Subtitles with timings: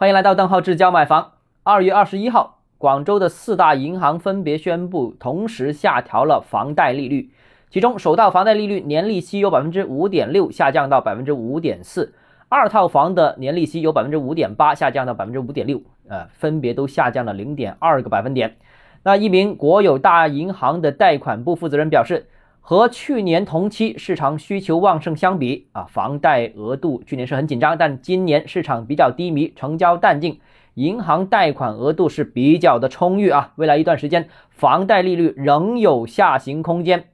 [0.00, 1.32] 欢迎来到邓浩志教买房。
[1.62, 7.30] 二月二十一号，广州的四大银行分别宣布同时下调了房贷利率，
[7.68, 12.14] 其中首套房贷利率年利息由百分之五点六下降到百分之五点四，
[12.48, 18.56] 二套房的年利息由百分之五点八下降到百分之五点六，呃，分别都下降了零点二个百分点。
[19.02, 22.24] 那一名国有大银行的贷款部负责人表示。
[22.70, 30.38] 和去年同期市场需求旺盛相比啊，房贷额度去年是很紧张，但今年市场比较低迷，成交淡静，
[30.74, 33.54] 银行贷款额度是比较的充裕啊。
[33.56, 37.06] 未来一段时间，房贷利率仍有下行空间。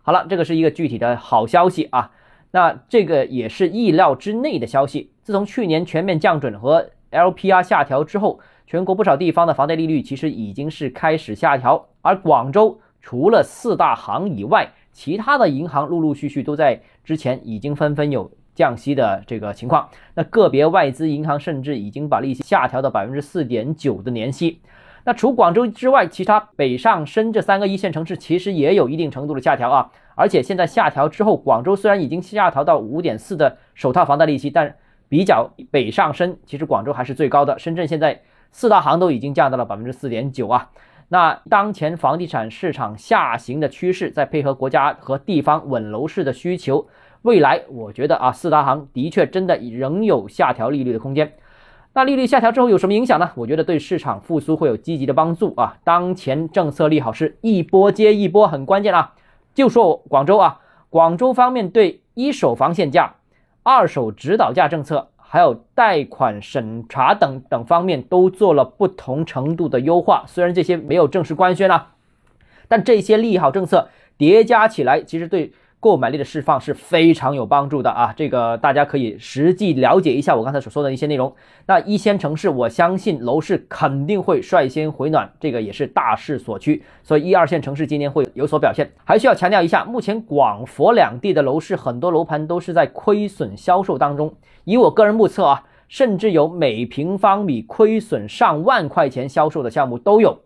[0.00, 2.12] 好了，这个是一个具体的好消息啊。
[2.52, 5.10] 那这个也是意料之内的消息。
[5.20, 24.60] 自从去年全面降准和 LPR 下调之后，全国不少地方的房贷利率其实已经是开始下调，而广州除了四大行以外，其他的银行陆陆续续都在之前已经纷纷有降息的这个情况，那个别外资银行甚至已经把利息下调到百分之四点九的年息。
[25.04, 29.90] 那除广州之外，其他北上深这三个一线城市其实也有一定程度的下调啊。
[30.14, 34.76] 而且现在下调之后，广州虽然已经下调到五点四的首套房贷利息，但
[35.08, 37.58] 比较北上深，其实广州还是最高的。
[37.58, 38.22] 深圳现在
[38.52, 40.70] 四大行都已经降到了百分之四点九啊。
[41.14, 46.88] 那当前房地产市场下行的趋势，再配合国家和地方稳楼市的需求，
[47.22, 51.34] 未来我觉得啊，四大行的确真的仍有下调利率的空间。
[51.92, 53.30] 那利率下调之后有什么影响呢？
[53.36, 55.76] 我觉得对市场复苏会有积极的帮助啊。
[55.84, 59.14] 当前政策利好是一波接一波，很关键啊。
[59.54, 60.58] 就说广州啊，
[60.90, 63.14] 广州方面对一手房限价、
[63.62, 65.10] 二手指导价政策。
[65.34, 71.94] 还有贷款审查等等方面都做了不同程度的优化，虽然这些没有正式官宣啊，
[72.68, 75.52] 但这些利好政策叠加起来，其实对。
[75.84, 78.10] 购买力的释放是非常有帮助的啊！
[78.16, 81.30] 这个大家可以实际了解一下我刚才所说的一些内容。
[81.66, 86.82] 那一线城市，我相信楼市肯定会率先回暖，这个也是大势所趋。
[87.02, 88.90] 所以一二线城市今年会有所表现。
[89.04, 94.34] 还需要强调一下，目前广佛两地的楼市很多楼盘都是在亏损销售当中。
[94.64, 100.38] 以我个人目测啊，甚至有每平方米亏损上万块钱销售的项目都有。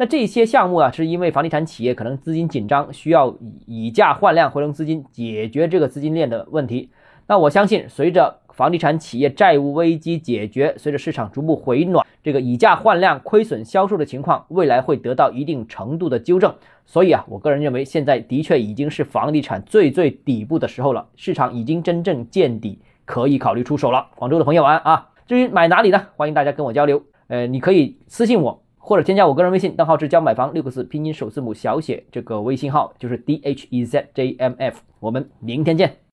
[0.00, 3.36] 那这些项目啊，是因为房地产企业可能资金紧张，需要
[3.66, 6.90] 以价换量回笼资金，解决这个资金链的问题。
[7.26, 16.54] 那我相信，随着房地产企业债务危机解决，随着市场逐步回暖，这个以价换量亏损销售的情况，未来会得到一定程度的纠正。
[16.86, 24.06] 所以啊，我个人认为，现在的确已经是房地产最最底部的时候了，市场已经真正见底，可以考虑出手了。
[24.14, 25.08] 广州的朋友晚安啊！
[25.26, 26.06] 至于买哪里呢？
[26.16, 27.02] 欢迎大家跟我交流。
[27.26, 28.62] 呃，你可以私信我。
[28.88, 34.80] 或者添加我个人微信，账号是教买房六个字拼音首字母小写，这个微信号就是 d h e z j m f。
[34.98, 35.98] 我们明天见。